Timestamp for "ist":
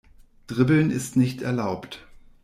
0.89-1.15